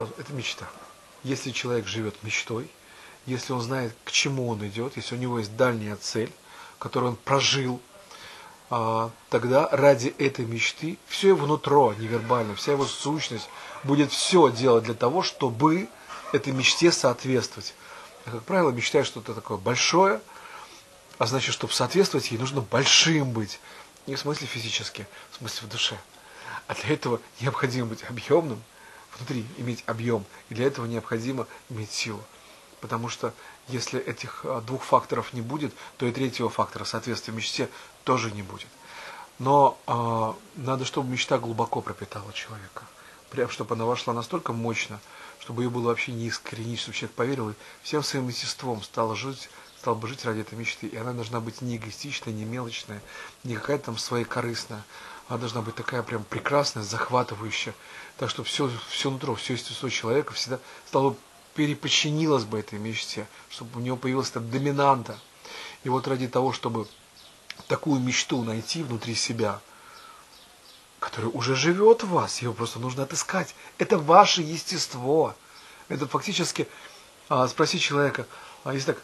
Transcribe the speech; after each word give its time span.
Это 0.00 0.32
мечта. 0.32 0.66
Если 1.24 1.50
человек 1.50 1.86
живет 1.86 2.22
мечтой, 2.22 2.70
если 3.26 3.52
он 3.52 3.60
знает, 3.60 3.94
к 4.04 4.10
чему 4.10 4.48
он 4.48 4.66
идет, 4.66 4.96
если 4.96 5.14
у 5.14 5.18
него 5.18 5.38
есть 5.38 5.54
дальняя 5.56 5.94
цель, 5.96 6.32
которую 6.78 7.10
он 7.12 7.16
прожил, 7.16 7.82
а, 8.70 9.10
тогда 9.28 9.68
ради 9.70 10.08
этой 10.16 10.46
мечты 10.46 10.96
все 11.06 11.28
его 11.28 11.46
нутро 11.46 11.92
невербально, 11.98 12.54
вся 12.54 12.72
его 12.72 12.86
сущность 12.86 13.50
будет 13.84 14.10
все 14.10 14.50
делать 14.50 14.84
для 14.84 14.94
того, 14.94 15.22
чтобы 15.22 15.86
этой 16.32 16.54
мечте 16.54 16.92
соответствовать. 16.92 17.74
Я, 18.24 18.32
как 18.32 18.44
правило, 18.44 18.70
мечтаю 18.70 19.04
что-то 19.04 19.34
такое 19.34 19.58
большое, 19.58 20.22
а 21.18 21.26
значит, 21.26 21.52
чтобы 21.52 21.74
соответствовать 21.74 22.30
ей, 22.30 22.38
нужно 22.38 22.62
большим 22.62 23.32
быть. 23.32 23.60
Не 24.06 24.14
в 24.14 24.20
смысле 24.20 24.46
физически, 24.46 25.06
в 25.30 25.36
смысле 25.36 25.68
в 25.68 25.70
душе. 25.70 25.98
А 26.68 26.74
для 26.74 26.94
этого 26.94 27.20
необходимо 27.40 27.88
быть 27.88 28.02
объемным, 28.08 28.62
внутри 29.16 29.44
иметь 29.58 29.82
объем. 29.86 30.24
И 30.48 30.54
для 30.54 30.66
этого 30.66 30.86
необходимо 30.86 31.46
иметь 31.68 31.92
силу. 31.92 32.22
Потому 32.80 33.08
что 33.08 33.32
если 33.68 34.00
этих 34.00 34.44
а, 34.44 34.60
двух 34.60 34.82
факторов 34.82 35.32
не 35.32 35.42
будет, 35.42 35.72
то 35.98 36.06
и 36.06 36.12
третьего 36.12 36.48
фактора, 36.48 36.84
соответствия 36.84 37.34
мечте, 37.34 37.68
тоже 38.04 38.30
не 38.30 38.42
будет. 38.42 38.68
Но 39.38 39.78
э, 39.86 40.60
надо, 40.60 40.84
чтобы 40.84 41.10
мечта 41.10 41.38
глубоко 41.38 41.80
пропитала 41.80 42.30
человека. 42.34 42.84
Прям, 43.30 43.48
чтобы 43.48 43.74
она 43.74 43.86
вошла 43.86 44.12
настолько 44.12 44.52
мощно, 44.52 45.00
чтобы 45.38 45.62
ее 45.62 45.70
было 45.70 45.84
вообще 45.84 46.12
не 46.12 46.28
искоренить, 46.28 46.80
чтобы 46.80 46.94
человек 46.94 47.16
поверил 47.16 47.50
и 47.50 47.54
всем 47.82 48.02
своим 48.02 48.28
естеством 48.28 48.82
стал 48.82 49.14
жить, 49.14 49.48
стал 49.80 49.94
бы 49.94 50.08
жить 50.08 50.26
ради 50.26 50.40
этой 50.40 50.58
мечты. 50.58 50.88
И 50.88 50.96
она 50.96 51.14
должна 51.14 51.40
быть 51.40 51.62
не 51.62 51.78
эгоистичная, 51.78 52.34
не 52.34 52.44
мелочная, 52.44 53.00
не 53.44 53.54
какая-то 53.54 53.86
там 53.86 53.98
своекорыстная. 53.98 54.84
Она 55.26 55.38
должна 55.38 55.62
быть 55.62 55.74
такая 55.74 56.02
прям 56.02 56.22
прекрасная, 56.22 56.82
захватывающая. 56.82 57.74
Так 58.18 58.28
что 58.28 58.44
все, 58.44 58.70
все 58.90 59.10
нутро, 59.10 59.34
все 59.36 59.54
естество 59.54 59.88
человека 59.88 60.34
всегда 60.34 60.58
стало 60.86 61.16
переподчинилось 61.54 62.44
бы 62.44 62.58
этой 62.58 62.78
мечте, 62.78 63.26
чтобы 63.48 63.80
у 63.80 63.82
него 63.82 63.96
появилась 63.96 64.28
эта 64.28 64.40
доминанта. 64.40 65.18
И 65.82 65.88
вот 65.88 66.06
ради 66.06 66.28
того, 66.28 66.52
чтобы 66.52 66.86
такую 67.66 68.00
мечту 68.00 68.44
найти 68.44 68.82
внутри 68.82 69.14
себя, 69.14 69.60
которая 70.98 71.30
уже 71.30 71.56
живет 71.56 72.02
в 72.02 72.10
вас, 72.10 72.42
ее 72.42 72.52
просто 72.52 72.80
нужно 72.80 73.04
отыскать. 73.04 73.54
Это 73.78 73.96
ваше 73.96 74.42
естество. 74.42 75.34
Это 75.88 76.06
фактически 76.06 76.68
а, 77.30 77.48
спроси 77.48 77.80
человека, 77.80 78.26
а 78.64 78.74
если 78.74 78.92
так, 78.92 79.02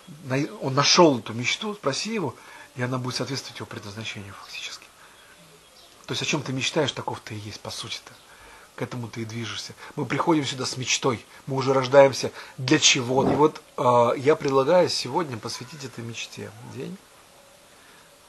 он 0.61 0.75
нашел 0.75 1.19
эту 1.19 1.33
мечту, 1.33 1.75
спроси 1.75 2.13
его, 2.13 2.35
и 2.77 2.83
она 2.83 2.99
будет 2.99 3.17
соответствовать 3.17 3.59
его 3.59 3.67
предназначению 3.67 4.35
фактически. 4.35 4.87
То 6.07 6.13
есть 6.13 6.23
о 6.23 6.27
чем 6.27 6.43
ты 6.43 6.53
мечтаешь, 6.53 6.93
таков 6.93 7.21
ты 7.21 7.35
и 7.35 7.39
есть, 7.39 7.61
по 7.61 7.71
сути-то. 7.71 8.13
К 8.77 8.83
этому 8.83 9.09
ты 9.09 9.23
и 9.23 9.25
движешься. 9.25 9.75
Мы 9.97 10.05
приходим 10.05 10.45
сюда 10.45 10.67
с 10.67 10.77
мечтой. 10.77 11.25
Мы 11.47 11.57
уже 11.57 11.73
рождаемся 11.73 12.31
для 12.59 12.79
чего. 12.79 13.29
И 13.29 13.35
вот 13.35 13.63
э, 13.79 14.11
я 14.19 14.37
предлагаю 14.37 14.91
сегодня 14.91 15.39
посвятить 15.39 15.83
этой 15.85 16.05
мечте 16.05 16.53
день. 16.75 16.97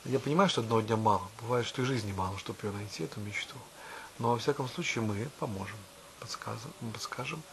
Я 0.06 0.20
понимаю, 0.20 0.50
что 0.50 0.62
одного 0.62 0.80
дня 0.80 0.96
мало. 0.96 1.28
Бывает, 1.42 1.68
что 1.68 1.82
и 1.82 1.86
жизни 1.86 2.14
мало, 2.14 2.38
чтобы 2.40 2.60
ее 2.64 2.72
найти, 2.72 3.04
эту 3.04 3.20
мечту. 3.20 3.56
Но 4.20 4.32
во 4.32 4.38
всяком 4.38 4.70
случае 4.70 5.04
мы 5.04 5.28
поможем, 5.38 5.78
подскажем. 6.22 6.72
подскажем. 6.94 7.44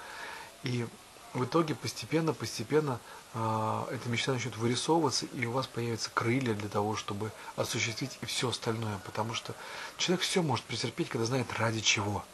И 0.63 0.87
в 1.35 1.45
итоге 1.45 1.75
постепенно, 1.75 2.33
постепенно 2.33 3.01
э, 3.35 3.85
эта 3.91 4.09
мечта 4.09 4.33
начнет 4.33 4.57
вырисовываться, 4.57 5.27
и 5.27 5.45
у 5.47 5.53
вас 5.53 5.67
появятся 5.67 6.09
крылья 6.15 6.55
для 6.55 6.69
того, 6.69 6.95
чтобы 6.95 7.33
осуществить 7.57 8.17
и 8.23 8.27
все 8.27 8.51
остальное. 8.51 8.99
Потому 9.05 9.35
что 9.35 9.55
человек 9.99 10.23
все 10.25 10.43
может 10.43 10.65
претерпеть, 10.65 11.09
когда 11.09 11.27
знает 11.27 11.53
ради 11.59 11.81
чего. 11.81 12.25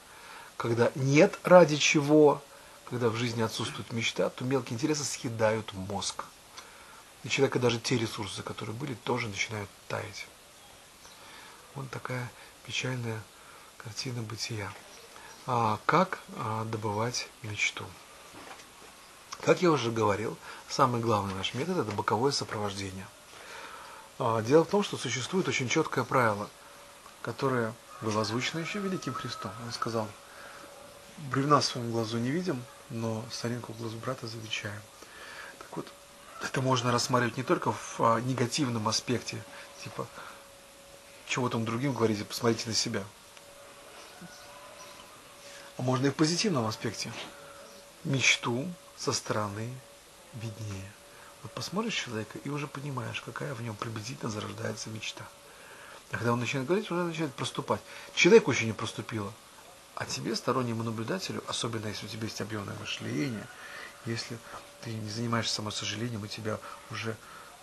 Когда 0.59 0.93
нет 0.95 1.39
ради 1.45 1.77
чего, 1.79 2.43
когда 2.91 3.09
в 3.09 3.17
жизни 3.17 3.41
отсутствует 3.41 3.91
мечта, 3.93 4.29
то 4.29 4.45
мелкие 4.45 4.75
интересы 4.75 5.05
съедают 5.05 5.73
мозг. 5.73 6.25
И 7.25 7.31
человека 7.31 7.59
даже 7.59 7.81
те 7.81 7.97
ресурсы, 7.97 8.43
которые 8.43 8.77
были, 8.77 8.93
тоже 8.93 9.29
начинают 9.29 9.71
таять. 9.89 10.27
Вот 11.75 11.89
такая 11.91 12.31
печальная 12.67 13.23
картина 13.79 14.21
бытия. 14.21 14.71
А 15.47 15.79
как 15.87 16.21
а, 16.37 16.65
добывать 16.67 17.29
мечту? 17.43 17.87
Как 19.43 19.63
я 19.63 19.71
уже 19.71 19.91
говорил, 19.91 20.37
самый 20.69 21.01
главный 21.01 21.35
наш 21.35 21.55
метод– 21.55 21.79
это 21.79 21.91
боковое 21.93 22.31
сопровождение. 22.31 23.07
А, 24.19 24.43
дело 24.43 24.65
в 24.65 24.69
том, 24.69 24.83
что 24.83 24.99
существует 24.99 25.49
очень 25.49 25.69
четкое 25.69 26.05
правило, 26.05 26.49
которое 27.23 27.73
было 28.03 28.21
озвучено 28.21 28.61
еще 28.61 28.81
Великим 28.81 29.15
Христом. 29.15 29.51
Он 29.65 29.73
сказал, 29.73 30.07
бревна 31.31 31.61
в 31.61 31.65
своем 31.65 31.91
глазу 31.91 32.19
не 32.19 32.31
видим, 32.31 32.63
но 32.91 33.25
соринку 33.33 33.73
в 33.73 33.79
глазу 33.79 33.97
брата 33.97 34.27
замечаем. 34.27 34.81
Так 35.59 35.75
вот, 35.75 35.87
это 36.43 36.61
можно 36.61 36.93
рассматривать 36.93 37.39
не 37.39 37.43
только 37.43 37.73
в 37.73 38.01
а, 38.01 38.21
негативном 38.21 38.89
аспекте, 38.89 39.43
типа, 39.83 40.07
чего 41.27 41.49
там 41.49 41.65
другим 41.65 41.95
говорите, 41.95 42.25
посмотрите 42.27 42.69
на 42.69 42.75
себя. 42.75 43.05
А 45.79 45.83
можно 45.83 46.09
и 46.09 46.11
в 46.11 46.15
позитивном 46.15 46.67
аспекте. 46.67 47.11
Мечту 48.05 48.69
со 49.01 49.13
стороны 49.13 49.73
виднее. 50.35 50.93
Вот 51.43 51.53
посмотришь 51.53 51.95
человека 51.95 52.39
и 52.45 52.51
уже 52.51 52.67
понимаешь, 52.67 53.23
какая 53.23 53.55
в 53.55 53.63
нем 53.63 53.75
приблизительно 53.75 54.31
зарождается 54.31 54.91
мечта. 54.91 55.25
А 56.11 56.19
когда 56.19 56.35
он 56.35 56.41
начинает 56.41 56.69
говорить, 56.69 56.91
уже 56.91 57.03
начинает 57.03 57.35
проступать. 57.35 57.81
Человеку 58.15 58.51
еще 58.51 58.67
не 58.67 58.75
проступило. 58.75 59.33
А 59.95 60.05
тебе, 60.05 60.37
стороннему 60.37 60.83
наблюдателю, 60.83 61.43
особенно 61.47 61.87
если 61.87 62.07
у 62.07 62.09
тебя 62.09 62.25
есть 62.25 62.41
объемное 62.41 62.77
мышление, 62.79 63.47
если 64.05 64.39
ты 64.83 64.93
не 64.93 65.11
занимаешься 65.11 65.55
самосожалением, 65.55 66.23
у 66.23 66.27
тебя 66.27 66.59
уже 66.91 67.17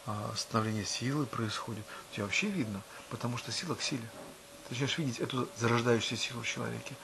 а, 0.05 0.33
становление 0.35 0.85
силы 0.85 1.25
происходит, 1.25 1.83
у 2.11 2.15
тебя 2.15 2.25
вообще 2.25 2.47
видно, 2.47 2.81
потому 3.09 3.37
что 3.37 3.51
сила 3.51 3.75
к 3.75 3.81
силе. 3.81 4.07
Ты 4.67 4.73
начинаешь 4.73 4.97
видеть 4.97 5.19
эту 5.19 5.47
зарождающуюся 5.57 6.15
силу 6.15 6.41
в 6.41 6.47
человеке. 6.47 6.95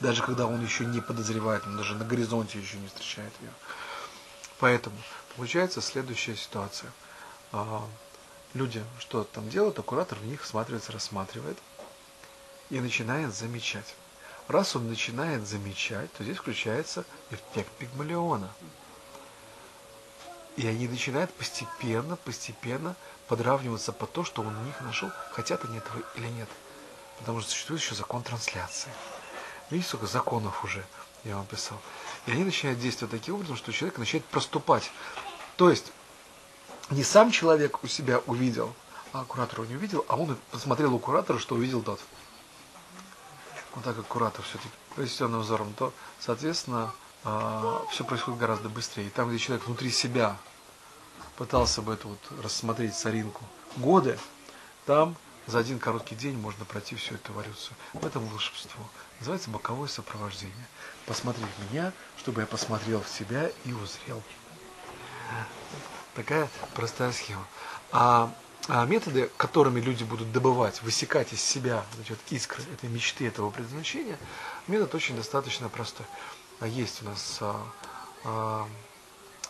Даже 0.00 0.22
когда 0.22 0.46
он 0.46 0.62
еще 0.62 0.84
не 0.84 1.00
подозревает, 1.00 1.64
он 1.66 1.76
даже 1.76 1.94
на 1.94 2.04
горизонте 2.04 2.58
еще 2.58 2.76
не 2.78 2.88
встречает 2.88 3.32
ее. 3.40 3.50
Поэтому 4.62 4.96
получается 5.36 5.80
следующая 5.80 6.36
ситуация. 6.36 6.92
А, 7.50 7.84
люди 8.54 8.84
что 9.00 9.24
там 9.24 9.48
делают, 9.48 9.76
а 9.80 9.82
куратор 9.82 10.16
в 10.18 10.24
них 10.24 10.40
всматривается, 10.40 10.92
рассматривает 10.92 11.58
и 12.70 12.78
начинает 12.78 13.34
замечать. 13.34 13.96
Раз 14.46 14.76
он 14.76 14.88
начинает 14.88 15.48
замечать, 15.48 16.12
то 16.12 16.22
здесь 16.22 16.36
включается 16.36 17.04
эффект 17.32 17.72
пигмалиона. 17.80 18.52
И 20.54 20.64
они 20.64 20.86
начинают 20.86 21.34
постепенно, 21.34 22.14
постепенно 22.14 22.94
подравниваться 23.26 23.92
по 23.92 24.06
то, 24.06 24.22
что 24.22 24.42
он 24.42 24.56
у 24.56 24.62
них 24.62 24.80
нашел, 24.82 25.10
хотят 25.32 25.64
они 25.64 25.78
этого 25.78 26.00
или 26.14 26.28
нет. 26.28 26.48
Потому 27.18 27.40
что 27.40 27.50
существует 27.50 27.82
еще 27.82 27.96
закон 27.96 28.22
трансляции. 28.22 28.92
Видите, 29.70 29.88
сколько 29.88 30.06
законов 30.06 30.62
уже 30.62 30.84
я 31.24 31.34
вам 31.34 31.46
писал. 31.46 31.80
И 32.26 32.32
они 32.32 32.44
начинают 32.44 32.80
действовать 32.80 33.12
таким 33.12 33.36
образом, 33.36 33.56
что 33.56 33.72
человек 33.72 33.98
начинает 33.98 34.24
проступать. 34.26 34.90
То 35.56 35.70
есть, 35.70 35.92
не 36.90 37.02
сам 37.02 37.30
человек 37.30 37.82
у 37.82 37.86
себя 37.86 38.20
увидел, 38.26 38.74
а 39.12 39.24
куратор 39.24 39.60
его 39.60 39.70
не 39.70 39.76
увидел, 39.76 40.04
а 40.08 40.16
он 40.16 40.36
посмотрел 40.50 40.94
у 40.94 40.98
куратора, 40.98 41.38
что 41.38 41.54
увидел 41.54 41.82
тот. 41.82 42.00
Вот 43.74 43.84
так 43.84 43.96
как 43.96 44.06
куратор 44.06 44.44
все-таки 44.44 44.70
произведенным 44.94 45.40
взором, 45.40 45.72
то, 45.74 45.92
соответственно, 46.20 46.92
а, 47.24 47.84
все 47.90 48.04
происходит 48.04 48.40
гораздо 48.40 48.68
быстрее. 48.68 49.06
И 49.06 49.10
там, 49.10 49.28
где 49.28 49.38
человек 49.38 49.66
внутри 49.66 49.90
себя 49.90 50.36
пытался 51.36 51.82
бы 51.82 51.94
это 51.94 52.08
вот 52.08 52.18
рассмотреть 52.42 52.94
соринку 52.94 53.44
годы, 53.76 54.18
там 54.84 55.16
за 55.46 55.58
один 55.58 55.78
короткий 55.78 56.14
день 56.14 56.36
можно 56.36 56.64
пройти 56.64 56.94
всю 56.96 57.14
эту 57.14 57.32
эволюцию. 57.32 57.76
В 57.92 58.06
этом 58.06 58.24
волшебство. 58.26 58.84
Называется 59.18 59.50
боковое 59.50 59.88
сопровождение. 59.88 60.66
Посмотри 61.06 61.44
в 61.44 61.72
меня, 61.72 61.92
чтобы 62.16 62.42
я 62.42 62.46
посмотрел 62.46 63.02
в 63.02 63.08
себя 63.08 63.50
и 63.64 63.72
узрел. 63.72 64.22
Такая 66.14 66.48
простая 66.74 67.12
схема. 67.12 67.46
А, 67.90 68.32
а 68.68 68.84
методы, 68.86 69.30
которыми 69.36 69.80
люди 69.80 70.04
будут 70.04 70.30
добывать, 70.30 70.82
высекать 70.82 71.32
из 71.32 71.42
себя 71.42 71.84
вот 72.08 72.18
искры 72.30 72.62
этой 72.72 72.88
мечты, 72.88 73.26
этого 73.26 73.50
предназначения, 73.50 74.18
метод 74.68 74.94
очень 74.94 75.16
достаточно 75.16 75.68
простой. 75.68 76.06
А 76.60 76.66
есть 76.66 77.02
у 77.02 77.06
нас 77.06 77.38
а, 77.40 77.66
а, 78.24 78.68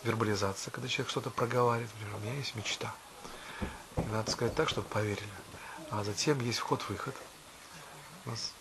вербализация, 0.03 0.71
когда 0.71 0.87
человек 0.87 1.11
что-то 1.11 1.29
проговаривает, 1.29 1.91
например, 1.93 2.15
у 2.15 2.25
меня 2.25 2.33
есть 2.35 2.55
мечта. 2.55 2.93
И 3.97 4.01
надо 4.11 4.31
сказать 4.31 4.55
так, 4.55 4.69
чтобы 4.69 4.87
поверили. 4.87 5.29
А 5.93 6.03
затем 6.03 6.39
есть 6.39 6.57
вход-выход. 6.57 7.15
У 8.25 8.31
нас 8.31 8.51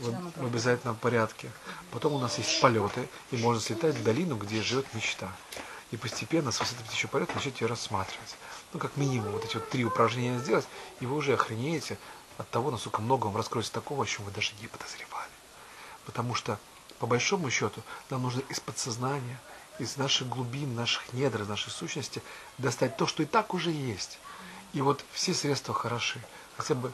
в, 0.00 0.40
в 0.42 0.44
обязательном 0.44 0.96
порядке. 0.96 1.48
Потом 1.92 2.14
у 2.14 2.18
нас 2.18 2.38
есть 2.38 2.60
полеты, 2.60 3.08
и 3.30 3.36
можно 3.36 3.60
слетать 3.60 3.94
в 3.94 4.02
долину, 4.02 4.36
где 4.36 4.60
живет 4.62 4.92
мечта. 4.92 5.32
И 5.92 5.96
постепенно 5.96 6.50
с 6.50 6.58
высоты 6.58 6.82
птичьего 6.82 7.10
полета 7.10 7.36
начать 7.36 7.60
ее 7.60 7.68
рассматривать. 7.68 8.34
Ну, 8.72 8.80
как 8.80 8.96
минимум, 8.96 9.30
вот 9.30 9.44
эти 9.44 9.54
вот 9.54 9.70
три 9.70 9.84
упражнения 9.84 10.40
сделать, 10.40 10.66
и 10.98 11.06
вы 11.06 11.14
уже 11.14 11.34
охренеете 11.34 11.98
от 12.36 12.50
того, 12.50 12.72
насколько 12.72 13.00
много 13.00 13.26
вам 13.26 13.36
раскроется 13.36 13.72
такого, 13.72 14.02
о 14.02 14.06
чем 14.06 14.24
вы 14.24 14.32
даже 14.32 14.52
не 14.60 14.66
подозревали. 14.66 15.30
Потому 16.04 16.34
что 16.34 16.58
по 16.98 17.06
большому 17.06 17.48
счету, 17.48 17.80
нам 18.10 18.22
нужно 18.22 18.40
из 18.48 18.58
подсознания, 18.58 19.40
из 19.78 19.96
наших 19.98 20.28
глубин, 20.28 20.74
наших 20.74 21.12
недр, 21.12 21.42
из 21.42 21.48
нашей 21.48 21.70
сущности 21.70 22.22
достать 22.58 22.96
то, 22.96 23.06
что 23.06 23.22
и 23.22 23.26
так 23.26 23.54
уже 23.54 23.70
есть. 23.70 24.18
И 24.72 24.80
вот 24.80 25.04
все 25.12 25.34
средства 25.34 25.74
хороши. 25.74 26.20
Хотя 26.56 26.74
бы... 26.74 26.92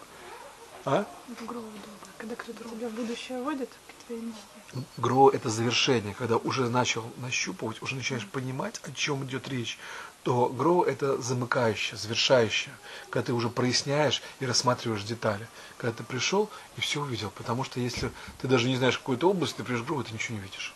А? 0.85 1.05
В 1.29 1.45
гроу 1.45 1.63
долго. 1.63 2.09
Когда 2.17 2.35
кто-то 2.35 2.65
тебя 2.65 2.89
в 2.89 2.93
будущее 2.93 3.43
вводит 3.43 3.71
к 3.89 4.07
твоей 4.07 4.23
мечте. 4.23 4.87
Гроу– 4.97 5.29
это 5.31 5.49
завершение, 5.49 6.15
когда 6.15 6.37
уже 6.37 6.69
начал 6.69 7.05
нащупывать, 7.19 7.83
уже 7.83 7.95
начинаешь 7.95 8.27
понимать, 8.27 8.81
о 8.85 8.93
чем 8.93 9.25
идет 9.25 9.49
речь, 9.49 9.79
то 10.23 10.49
гроу– 10.49 10.83
это 10.85 11.21
замыкающее, 11.21 11.97
завершающее, 11.97 12.75
когда 13.11 13.27
ты 13.27 13.33
уже 13.33 13.49
проясняешь 13.49 14.23
и 14.41 14.47
рассматриваешь 14.47 15.05
детали. 15.05 15.49
Когда 15.79 15.97
ты 15.97 16.05
пришел 16.05 16.51
и 16.77 16.81
все 16.81 17.01
увидел, 17.01 17.31
потому 17.31 17.65
что 17.65 17.81
если 17.81 18.11
ты 18.41 18.49
даже 18.49 18.69
не 18.69 18.77
знаешь 18.77 18.99
какую-то 18.99 19.31
область, 19.31 19.57
ты 19.57 19.65
придешь 19.65 19.83
к 19.83 19.87
гроу, 19.87 20.03
ты 20.05 20.13
ничего 20.13 20.37
не 20.37 20.43
видишь. 20.43 20.75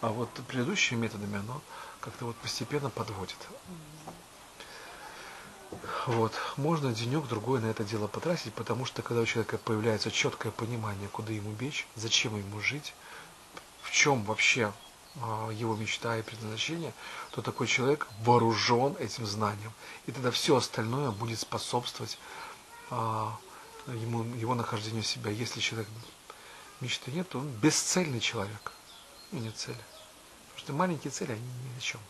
А 0.00 0.08
вот 0.08 0.28
предыдущими 0.48 1.00
методами 1.00 1.38
оно 1.38 1.60
как-то 2.00 2.26
вот 2.26 2.36
постепенно 2.36 2.90
подводит. 2.90 3.36
Вот. 6.06 6.32
Можно 6.56 6.92
денек-другой 6.92 7.60
на 7.60 7.66
это 7.66 7.84
дело 7.84 8.06
потратить, 8.06 8.54
потому 8.54 8.84
что 8.84 9.02
когда 9.02 9.22
у 9.22 9.26
человека 9.26 9.58
появляется 9.58 10.10
четкое 10.10 10.52
понимание, 10.52 11.08
куда 11.08 11.32
ему 11.32 11.52
бечь, 11.52 11.86
зачем 11.96 12.36
ему 12.36 12.60
жить, 12.60 12.94
в 13.82 13.90
чем 13.90 14.24
вообще 14.24 14.72
а, 15.20 15.50
его 15.50 15.76
мечта 15.76 16.16
и 16.16 16.22
предназначение, 16.22 16.94
то 17.32 17.42
такой 17.42 17.66
человек 17.66 18.08
вооружен 18.20 18.96
этим 18.98 19.26
знанием. 19.26 19.72
И 20.06 20.12
тогда 20.12 20.30
все 20.30 20.56
остальное 20.56 21.10
будет 21.10 21.40
способствовать 21.40 22.18
а, 22.90 23.36
ему, 23.86 24.24
его 24.36 24.54
нахождению 24.54 25.02
себя. 25.02 25.30
Если 25.30 25.60
человек 25.60 25.88
мечты 26.80 27.10
нет, 27.10 27.28
то 27.28 27.40
он 27.40 27.48
бесцельный 27.48 28.20
человек. 28.20 28.72
И 29.32 29.36
нет 29.36 29.56
цели. 29.56 29.76
Потому 30.48 30.58
что 30.58 30.72
маленькие 30.72 31.10
цели, 31.10 31.32
они 31.32 31.42
ни 31.42 31.78
о 31.78 31.80
чем. 31.80 32.00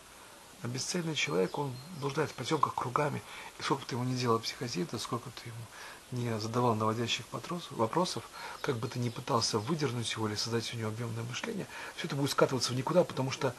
А 0.63 0.67
бесцельный 0.67 1.15
человек, 1.15 1.57
он 1.59 1.73
блуждает 2.01 2.31
в 2.31 2.35
потемках 2.35 2.75
кругами. 2.75 3.23
И 3.59 3.63
сколько 3.63 3.87
ты 3.87 3.95
ему 3.95 4.05
не 4.05 4.17
делал 4.17 4.41
психозита, 4.41 4.99
сколько 4.99 5.31
ты 5.31 5.49
ему 5.49 5.65
не 6.11 6.41
задавал 6.41 6.75
наводящих 6.75 7.27
вопросов, 7.71 8.25
как 8.61 8.77
бы 8.77 8.89
ты 8.89 8.99
ни 8.99 9.09
пытался 9.09 9.59
выдернуть 9.59 10.11
его 10.13 10.27
или 10.29 10.35
создать 10.35 10.73
у 10.75 10.77
него 10.77 10.89
объемное 10.89 11.23
мышление, 11.25 11.67
все 11.97 12.07
это 12.07 12.17
будет 12.17 12.31
скатываться 12.31 12.73
в 12.73 12.77
никуда, 12.77 13.05
потому 13.05 13.31
что 13.31 13.55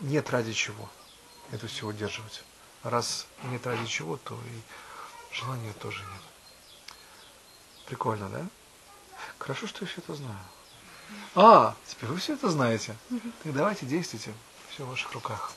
нет 0.00 0.30
ради 0.30 0.52
чего 0.52 0.88
это 1.50 1.66
все 1.66 1.86
удерживать. 1.86 2.42
Раз 2.82 3.26
нет 3.44 3.66
ради 3.66 3.86
чего, 3.86 4.16
то 4.16 4.34
и 4.34 5.34
желания 5.34 5.72
тоже 5.74 6.02
нет. 6.02 6.22
Прикольно, 7.86 8.28
да? 8.28 8.46
Хорошо, 9.38 9.66
что 9.66 9.84
я 9.84 9.90
все 9.90 10.00
это 10.00 10.14
знаю. 10.14 10.38
А, 11.34 11.74
теперь 11.86 12.10
вы 12.10 12.18
все 12.18 12.34
это 12.34 12.50
знаете. 12.50 12.96
Так 13.42 13.54
давайте 13.54 13.86
действуйте. 13.86 14.32
Все 14.70 14.84
в 14.84 14.90
ваших 14.90 15.12
руках. 15.12 15.52